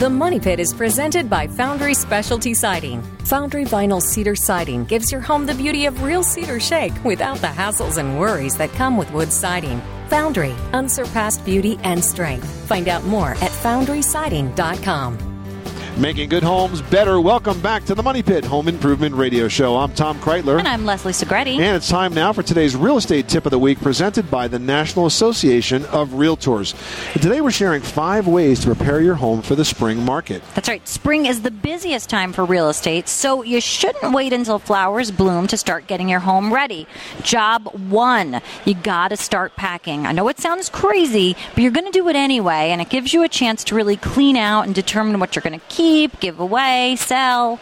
[0.00, 3.02] The Money Pit is presented by Foundry Specialty Siding.
[3.26, 7.48] Foundry Vinyl Cedar Siding gives your home the beauty of real cedar shake without the
[7.48, 9.82] hassles and worries that come with wood siding.
[10.08, 12.48] Foundry, unsurpassed beauty and strength.
[12.66, 15.29] Find out more at foundrysiding.com.
[15.98, 17.20] Making good homes better.
[17.20, 19.76] Welcome back to the Money Pit Home Improvement Radio Show.
[19.76, 20.58] I'm Tom Kraeutler.
[20.58, 21.58] And I'm Leslie Segrete.
[21.58, 24.58] And it's time now for today's real estate tip of the week presented by the
[24.58, 26.74] National Association of Realtors.
[27.20, 30.42] Today we're sharing five ways to prepare your home for the spring market.
[30.54, 30.86] That's right.
[30.88, 35.48] Spring is the busiest time for real estate, so you shouldn't wait until flowers bloom
[35.48, 36.86] to start getting your home ready.
[37.22, 40.06] Job one, you got to start packing.
[40.06, 43.12] I know it sounds crazy, but you're going to do it anyway, and it gives
[43.12, 45.89] you a chance to really clean out and determine what you're going to keep,
[46.20, 47.60] give away, sell.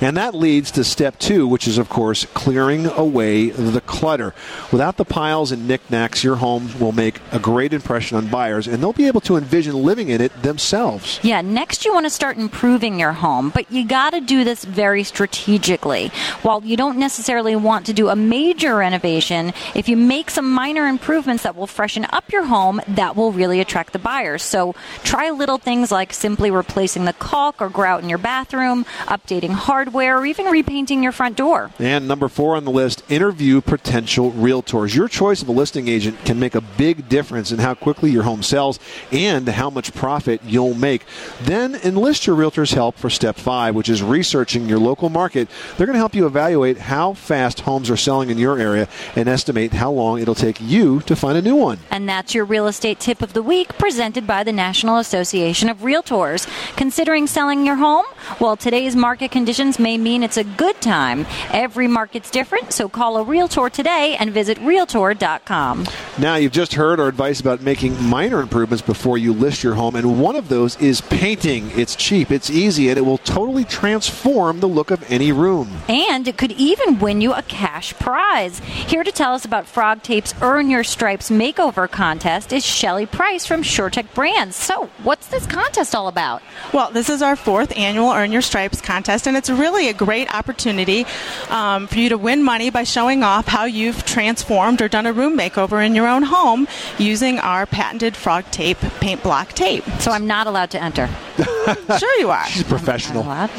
[0.00, 4.34] And that leads to step two, which is, of course, clearing away the clutter.
[4.72, 8.82] Without the piles and knickknacks, your home will make a great impression on buyers, and
[8.82, 11.20] they'll be able to envision living in it themselves.
[11.22, 14.64] Yeah, next you want to start improving your home, but you got to do this
[14.64, 16.08] very strategically.
[16.42, 20.86] While you don't necessarily want to do a major renovation, if you make some minor
[20.86, 24.42] improvements that will freshen up your home, that will really attract the buyers.
[24.42, 29.50] So try little things like simply replacing the caulk or grout in your bathroom, updating
[29.50, 31.70] hardware, or even repainting your front door.
[31.78, 34.94] And number four on the list, interview potential realtors.
[34.94, 38.24] Your choice of a listing agent can make a big difference in how quickly your
[38.24, 38.78] home sells
[39.10, 41.04] and how much profit you'll make.
[41.42, 45.48] Then enlist your realtor's help for step five, which is researching your local market.
[45.76, 49.28] They're going to help you evaluate how fast homes are selling in your area and
[49.28, 51.78] estimate how long it'll take you to find a new one.
[51.90, 55.78] And that's your real estate tip of the week presented by the National Association of
[55.78, 56.46] Realtors.
[56.76, 58.04] Considering selling your home?
[58.40, 61.26] Well, today's market conditions may mean it's a good time.
[61.50, 65.86] Every market's different, so call a realtor today and visit realtor.com.
[66.18, 69.96] Now, you've just heard our advice about making minor improvements before you list your home,
[69.96, 71.70] and one of those is painting.
[71.72, 75.70] It's cheap, it's easy, and it will totally transform the look of any room.
[75.88, 78.58] And it could even win you a cash prize.
[78.58, 83.46] Here to tell us about Frog Tape's Earn Your Stripes Makeover Contest is Shelly Price
[83.46, 84.56] from ShurTech Brands.
[84.56, 86.42] So, what's this contest all about?
[86.72, 90.32] Well, this is our fourth annual Earn Your Stripes contest, and it's really a great
[90.34, 91.06] opportunity
[91.48, 95.12] um, for you to win money by showing off how you've transformed or done a
[95.12, 99.84] room makeover in your own home using our patented frog tape paint block tape.
[100.00, 101.08] So I'm not allowed to enter.
[101.98, 102.46] sure, you are.
[102.46, 103.22] She's professional.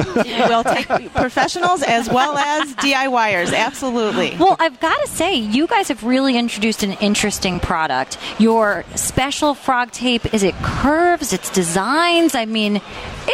[0.50, 3.54] we'll take professionals as well as DIYers.
[3.54, 4.36] Absolutely.
[4.38, 8.18] Well, I've got to say, you guys have really introduced an interesting product.
[8.40, 12.36] Your special frog tape is it curves, it's designs.
[12.36, 12.82] I mean,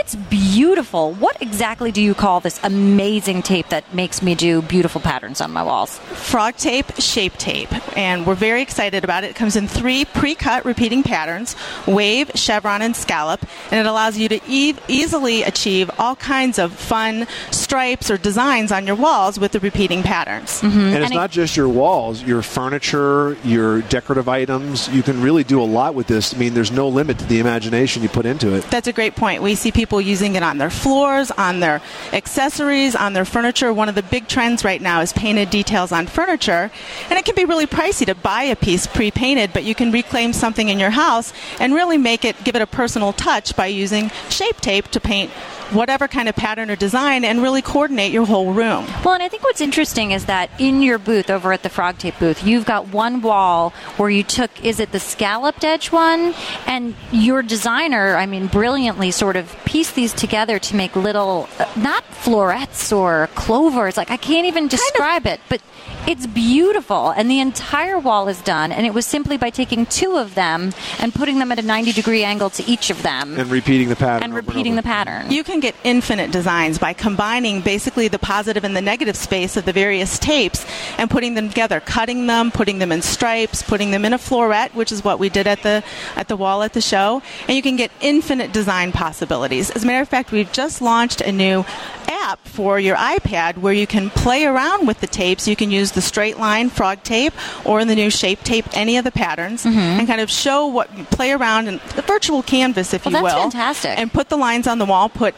[0.05, 0.44] it's beautiful.
[0.55, 5.51] What exactly do you call this amazing tape that makes me do beautiful patterns on
[5.51, 5.97] my walls?
[5.97, 9.31] Frog tape, shape tape, and we're very excited about it.
[9.31, 14.29] It comes in three pre-cut repeating patterns: wave, chevron, and scallop, and it allows you
[14.29, 19.51] to e- easily achieve all kinds of fun stripes or designs on your walls with
[19.51, 20.61] the repeating patterns.
[20.61, 20.79] Mm-hmm.
[20.79, 24.87] And it's not just your walls, your furniture, your decorative items.
[24.89, 26.33] You can really do a lot with this.
[26.33, 28.63] I mean, there's no limit to the imagination you put into it.
[28.69, 29.41] That's a great point.
[29.41, 31.81] We see people using it on their floors, on their
[32.13, 33.73] accessories, on their furniture.
[33.73, 36.71] One of the big trends right now is painted details on furniture.
[37.09, 39.91] And it can be really pricey to buy a piece pre painted, but you can
[39.91, 43.67] reclaim something in your house and really make it, give it a personal touch by
[43.67, 45.31] using shape tape to paint
[45.71, 48.85] whatever kind of pattern or design and really coordinate your whole room.
[49.03, 51.97] Well, and I think what's interesting is that in your booth over at the Frog
[51.97, 56.35] Tape booth, you've got one wall where you took, is it the scalloped edge one?
[56.67, 61.65] And your designer, I mean, brilliantly sort of pieced these together to make little, uh,
[61.77, 63.95] not florets or clovers.
[63.95, 65.61] Like, I can't even describe it, but
[66.07, 67.09] it's beautiful.
[67.11, 68.71] And the entire wall is done.
[68.73, 71.93] And it was simply by taking two of them and putting them at a 90
[71.93, 74.23] degree angle to each of them And repeating the pattern.
[74.23, 74.81] and repeating over.
[74.81, 75.31] the pattern.
[75.31, 79.63] You can get infinite designs by combining basically the positive and the negative space of
[79.65, 80.65] the various tapes
[80.97, 84.73] and putting them together, cutting them, putting them in stripes, putting them in a floret,
[84.75, 85.81] which is what we did at the
[86.15, 89.69] at the wall at the show, and you can get infinite design possibilities.
[89.71, 91.65] As a matter of fact, we've just launched a new
[92.07, 95.47] app for your iPad where you can play around with the tapes.
[95.47, 97.33] You can use the straight line frog tape
[97.65, 99.77] or the new shape tape, any of the patterns, mm-hmm.
[99.77, 103.29] and kind of show what play around in the virtual canvas, if Well, you will.
[103.29, 103.97] that's fantastic.
[103.99, 105.35] And put the lines on the wall, put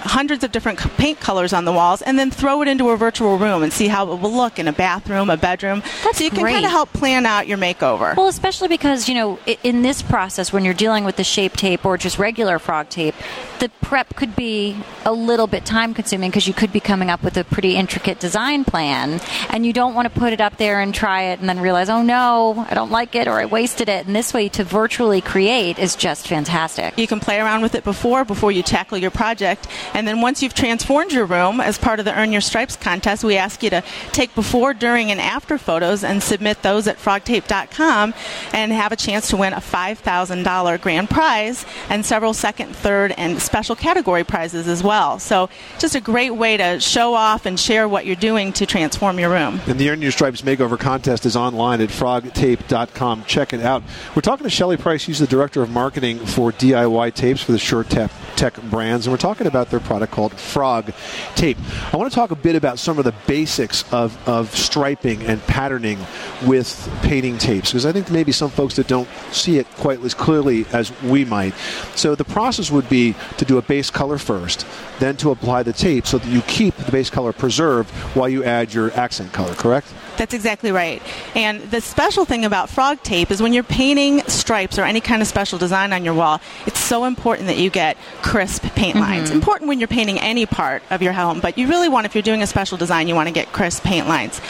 [0.00, 3.36] hundreds of different paint colors on the walls, and then throw it into a virtual
[3.38, 5.82] room and see how it will look in a bathroom, a bedroom.
[6.04, 8.16] That's so you can kind of help plan out your makeover.
[8.16, 11.84] Well, especially because, you know, in this process, when you're dealing with the shape tape
[11.84, 13.14] or just regular frog tape,
[13.58, 17.22] the prep could be a little bit time consuming because you could be coming up
[17.22, 20.78] with a pretty intricate design plan and you don't want to put it up there
[20.78, 23.88] and try it and then realize, oh no, I don't like it or I wasted
[23.88, 24.06] it.
[24.06, 26.98] And this way to virtually create is just fantastic.
[26.98, 30.42] You can play around with it before before you tackle your project, and then once
[30.42, 33.70] you've transformed your room as part of the Earn Your Stripes contest, we ask you
[33.70, 38.12] to take before, during, and after photos and submit those at frogtape.com
[38.52, 43.40] and have a chance to win a $5,000 grand prize and several second, third, and
[43.40, 43.74] special
[44.10, 45.18] category prizes as well.
[45.20, 49.20] So just a great way to show off and share what you're doing to transform
[49.20, 49.60] your room.
[49.66, 53.24] And the Earn Your Stripes Makeover Contest is online at frogtape.com.
[53.24, 53.82] Check it out.
[54.16, 55.02] We're talking to Shelly Price.
[55.02, 59.06] She's the Director of Marketing for DIY Tapes for the ShurTech, Tech brands.
[59.06, 60.94] And we're talking about their product called Frog
[61.34, 61.58] Tape.
[61.92, 65.42] I want to talk a bit about some of the basics of, of striping and
[65.42, 65.98] patterning
[66.46, 70.14] with painting tapes because I think maybe some folks that don't see it quite as
[70.14, 71.52] clearly as we might.
[71.96, 74.66] So the process would be to do a base color first,
[75.00, 78.42] then to apply the tape so that you keep the base color preserved while you
[78.42, 79.92] add your accent color, correct?
[80.20, 81.00] That's exactly right.
[81.34, 85.22] And the special thing about frog tape is when you're painting stripes or any kind
[85.22, 89.00] of special design on your wall, it's so important that you get crisp paint mm-hmm.
[89.00, 89.30] lines.
[89.30, 92.20] Important when you're painting any part of your home, but you really want, if you're
[92.20, 94.42] doing a special design, you want to get crisp paint lines.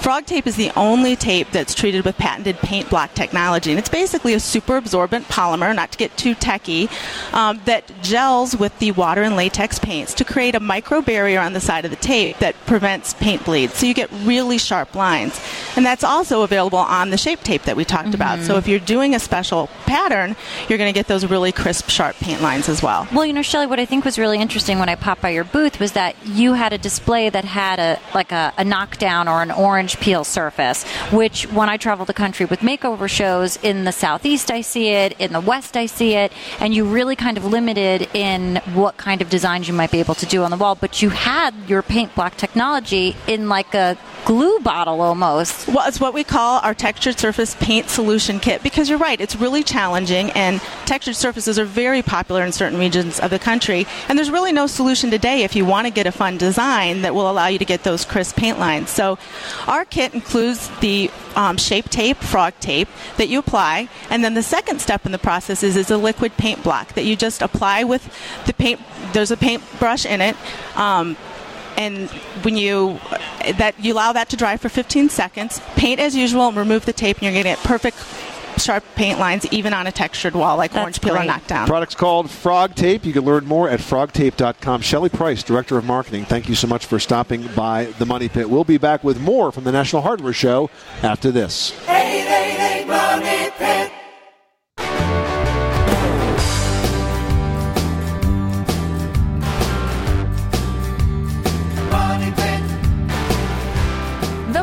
[0.00, 3.90] Frog tape is the only tape that's treated with patented paint block technology, and it's
[3.90, 6.88] basically a super absorbent polymer, not to get too techy,
[7.34, 11.52] um, that gels with the water and latex paints to create a micro barrier on
[11.52, 13.70] the side of the tape that prevents paint bleed.
[13.72, 15.38] So you get really sharp lines.
[15.76, 18.40] And that's also available on the shape tape that we talked about.
[18.40, 20.34] So if you're doing a special pattern,
[20.68, 23.06] you're going to get those really crisp, sharp paint lines as well.
[23.12, 25.44] Well, you know, Shelly, what I think was really interesting when I popped by your
[25.44, 29.42] booth was that you had a display that had a like a, a knockdown or
[29.42, 33.92] an orange peel surface, which when I travel the country with makeover shows in the
[33.92, 37.44] southeast I see it, in the west I see it, and you really kind of
[37.44, 40.74] limited in what kind of designs you might be able to do on the wall,
[40.74, 45.66] but you had your paint block technology in like a glue bottle almost.
[45.68, 49.36] Well, it's what we call our textured surface paint solution kit because you're right, it's
[49.36, 53.86] really challenging and textured surfaces are very popular in certain regions of the country.
[54.08, 57.14] And there's really no solution today if you want to get a fun design that
[57.14, 58.90] will allow you to get those crisp paint lines.
[58.90, 59.18] So
[59.66, 64.42] our kit includes the um, shape tape, frog tape that you apply, and then the
[64.42, 67.84] second step in the process is, is a liquid paint block that you just apply
[67.84, 68.04] with
[68.46, 68.80] the paint.
[69.12, 70.36] There's a paint brush in it.
[70.76, 71.16] Um,
[71.76, 72.10] and
[72.42, 73.00] when you
[73.58, 76.92] that you allow that to dry for 15 seconds, paint as usual, and remove the
[76.92, 77.96] tape, and you're going to get perfect
[78.64, 81.66] sharp paint lines even on a textured wall like orange peel or knockdown.
[81.66, 83.04] Product's called Frog Tape.
[83.04, 84.80] You can learn more at frogtape.com.
[84.82, 88.48] Shelley Price, Director of Marketing, thank you so much for stopping by the Money Pit.
[88.48, 90.70] We'll be back with more from the National Hardware Show
[91.02, 91.72] after this.
[91.88, 93.92] 888 Money Pit.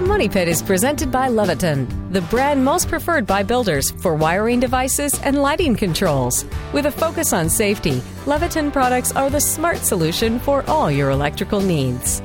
[0.08, 5.20] Money Pit is presented by Leviton, the brand most preferred by builders for wiring devices
[5.22, 6.46] and lighting controls.
[6.72, 11.60] With a focus on safety, Leviton products are the smart solution for all your electrical
[11.60, 12.22] needs.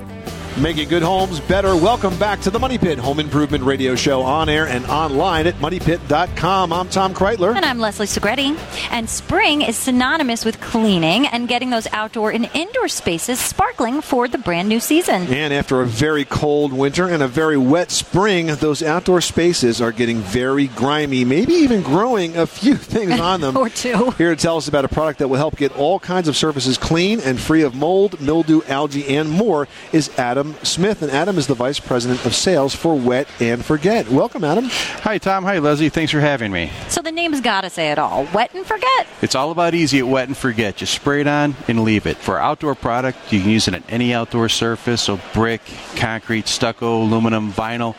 [0.60, 1.74] Making good homes better.
[1.74, 5.54] Welcome back to the Money Pit Home Improvement Radio Show on air and online at
[5.54, 6.74] moneypit.com.
[6.74, 7.56] I'm Tom Kraeutler.
[7.56, 8.58] And I'm Leslie Segrete.
[8.90, 14.28] And spring is synonymous with cleaning and getting those outdoor and indoor spaces sparkling for
[14.28, 15.22] the brand new season.
[15.32, 19.90] And after a very cold winter and a very wet spring, those outdoor spaces are
[19.90, 23.56] getting very grimy, maybe even growing a few things on them.
[23.56, 24.10] or two.
[24.12, 26.76] Here to tell us about a product that will help get all kinds of surfaces
[26.76, 31.02] clean and free of mold, mildew, algae, and more is Adam Smith.
[31.02, 34.08] And Adam is the Vice President of Sales for Wet and Forget.
[34.08, 34.66] Welcome, Adam.
[35.02, 35.44] Hi, Tom.
[35.44, 35.88] Hi, Leslie.
[35.88, 36.70] Thanks for having me.
[36.88, 38.26] So the name's got to say it all.
[38.34, 39.06] Wet and forget.
[39.22, 40.76] It's all about easy at wet and forget.
[40.76, 42.16] Just spray it on and leave it.
[42.16, 45.62] For outdoor product, you can use it on any outdoor surface, so brick,
[45.96, 47.94] concrete, stucco, aluminum, vinyl,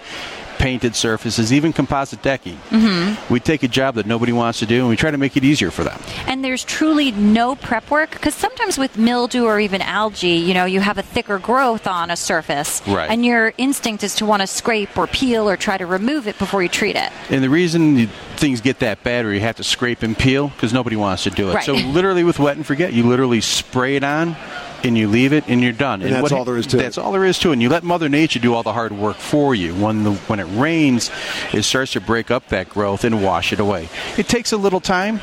[0.63, 2.55] painted surfaces, even composite decking.
[2.69, 3.33] Mm-hmm.
[3.33, 5.43] We take a job that nobody wants to do and we try to make it
[5.43, 5.99] easier for them.
[6.25, 10.63] And there's truly no prep work because sometimes with mildew or even algae, you know,
[10.63, 12.81] you have a thicker growth on a surface.
[12.87, 13.11] Right.
[13.11, 16.39] And your instinct is to want to scrape or peel or try to remove it
[16.39, 17.11] before you treat it.
[17.29, 20.47] And the reason you- things get that bad or you have to scrape and peel
[20.47, 21.55] because nobody wants to do it.
[21.55, 21.63] Right.
[21.65, 24.37] So literally with wet and forget, you literally spray it on
[24.83, 26.01] and you leave it and you're done.
[26.01, 26.81] And that's all there is to it.
[26.81, 27.53] That's all there is to it.
[27.53, 29.73] And you let Mother Nature do all the hard work for you.
[29.75, 31.09] When the when it rains,
[31.53, 33.89] it starts to break up that growth and wash it away.
[34.17, 35.21] It takes a little time,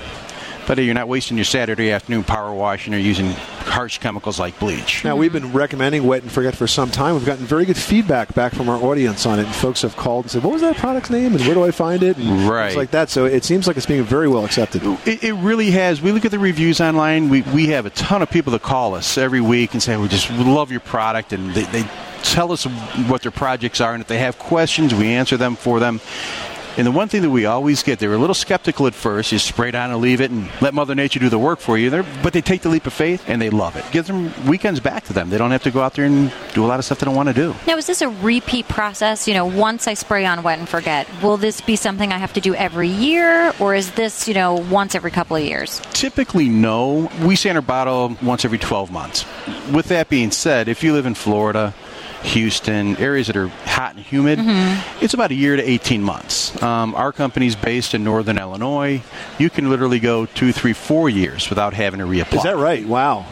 [0.71, 3.33] but you're not wasting your Saturday afternoon power washing or using
[3.67, 5.03] harsh chemicals like bleach.
[5.03, 7.17] Now, we've been recommending Wet and Forget for some time.
[7.17, 9.47] We've gotten very good feedback back from our audience on it.
[9.47, 11.35] And folks have called and said, What was that product's name?
[11.35, 12.19] And where do I find it?
[12.19, 12.67] And Right.
[12.67, 13.11] things like that.
[13.11, 14.85] So it seems like it's being very well accepted.
[15.07, 16.01] It, it really has.
[16.01, 17.31] We look at the reviews online.
[17.31, 20.07] We, we have a ton of people that call us every week and say, we
[20.07, 21.33] just love your product.
[21.33, 21.83] And they, they
[22.23, 22.63] tell us
[23.09, 23.93] what their projects are.
[23.93, 26.01] And if they have questions, we answer them for them.
[26.81, 29.33] And the one thing that we always get, they were a little skeptical at first.
[29.33, 31.77] You spray it on and leave it and let Mother Nature do the work for
[31.77, 31.91] you.
[31.91, 33.85] They're, but they take the leap of faith and they love it.
[33.93, 35.29] Give them weekends back to them.
[35.29, 37.15] They don't have to go out there and do a lot of stuff they don't
[37.15, 37.55] want to do.
[37.67, 39.29] Now, is this a repeat process?
[39.29, 42.33] You know, once I spray on wet and forget, will this be something I have
[42.33, 45.83] to do every year, or is this, you know, once every couple of years?
[45.93, 47.11] Typically, no.
[47.23, 49.27] We sand our bottle once every 12 months.
[49.71, 51.75] With that being said, if you live in Florida,
[52.23, 54.39] Houston, areas that are hot and humid,
[55.01, 56.61] it's about a year to 18 months.
[56.63, 59.03] Um, our company's based in northern Illinois.
[59.39, 62.37] You can literally go two, three, four years without having to reapply.
[62.39, 62.87] Is that right?
[62.87, 63.27] Wow.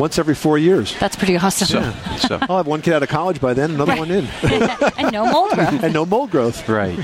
[0.00, 0.98] Once every four years.
[0.98, 1.66] That's pretty awesome.
[1.66, 4.26] So, so I'll have one kid out of college by then, another one in.
[4.96, 5.68] and no mold growth.
[5.84, 6.66] and no mold growth.
[6.66, 6.96] Right.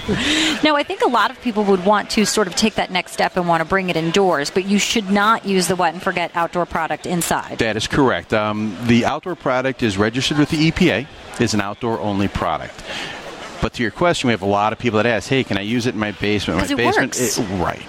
[0.65, 3.13] Now, I think a lot of people would want to sort of take that next
[3.13, 6.03] step and want to bring it indoors, but you should not use the wet and
[6.03, 7.59] forget outdoor product inside.
[7.59, 8.33] That is correct.
[8.33, 11.07] Um, the outdoor product is registered with the EPA.
[11.39, 12.83] It's an outdoor only product.
[13.61, 15.63] But to your question, we have a lot of people that ask, "Hey, can I
[15.63, 17.39] use it in my basement?" my it basement, works.
[17.39, 17.83] right.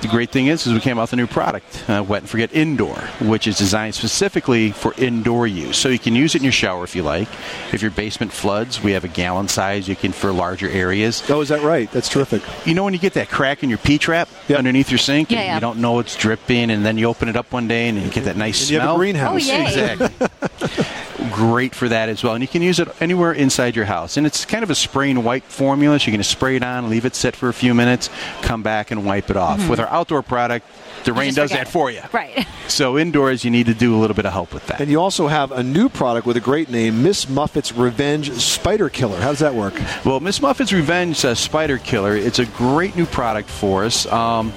[0.00, 2.30] The great thing is, is we came out with a new product, uh, Wet and
[2.30, 5.76] Forget Indoor, which is designed specifically for indoor use.
[5.76, 7.26] So you can use it in your shower if you like.
[7.72, 9.88] If your basement floods, we have a gallon size.
[9.88, 11.28] You can for larger areas.
[11.28, 11.90] Oh, is that right?
[11.90, 12.42] That's terrific.
[12.64, 14.58] You know when you get that crack in your P trap Yep.
[14.60, 15.54] underneath your sink, Yeah, and yeah.
[15.56, 18.08] you don't know it's dripping, and then you open it up one day and you
[18.08, 18.86] get that nice And you smell.
[18.92, 19.48] have a greenhouse.
[19.48, 19.66] Oh, yay.
[19.66, 20.84] Exactly.
[21.38, 22.34] Great for that as well.
[22.34, 24.16] And you can use it anywhere inside your house.
[24.16, 26.00] And it's kind of a spray and wipe formula.
[26.00, 28.10] So you're going to spray it on, leave it sit for a few minutes,
[28.42, 29.68] come back and wipe it off.
[29.68, 30.66] With our outdoor product,
[31.04, 31.36] the rain Mm-hmm.
[31.36, 31.70] does that it.
[31.70, 32.00] for you.
[32.12, 32.46] Right.
[32.68, 34.78] So indoors, you need to do a little bit of help with that.
[34.82, 38.90] And you also have a new product with a great name, Miss Muffet's Revenge Spider
[38.90, 39.18] Killer.
[39.18, 39.72] How does that work?
[40.04, 44.04] Well, Miss Muffet's Revenge uh, Spider Killer, it's a great new product for us.
[44.12, 44.50] Um,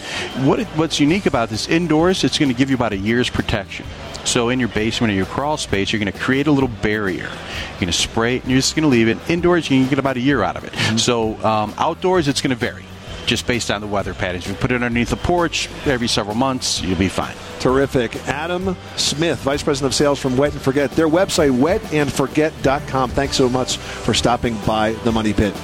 [0.43, 3.29] what it, what's unique about this indoors, it's going to give you about a year's
[3.29, 3.85] protection.
[4.25, 7.23] So in your basement or your crawl space, you're going to create a little barrier.
[7.23, 9.17] You're going to spray it, and you're just going to leave it.
[9.29, 10.99] Indoors, you can get about a year out of it.
[10.99, 12.85] So um, outdoors, it's going to vary,
[13.25, 14.45] just based on the weather patterns.
[14.45, 17.35] If you put it underneath the porch every several months, you'll be fine.
[17.59, 18.15] Terrific.
[18.27, 20.91] Adam Smith, Vice President of Sales from Wet and Forget.
[20.91, 23.09] Their website, wetandforget.com.
[23.11, 25.55] Thanks so much for stopping by the Money Pit.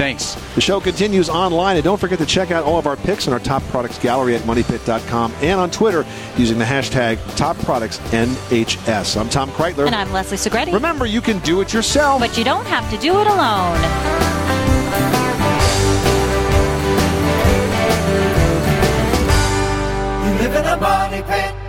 [0.00, 0.34] Thanks.
[0.54, 3.34] The show continues online, and don't forget to check out all of our picks in
[3.34, 6.06] our top products gallery at moneypit.com and on Twitter
[6.38, 9.20] using the hashtag TopProductsNHS.
[9.20, 9.84] I'm Tom Kraeutler.
[9.84, 10.72] And I'm Leslie Segrete.
[10.72, 12.18] Remember, you can do it yourself.
[12.18, 13.76] But you don't have to do it alone.
[20.24, 21.59] You live in a money pit.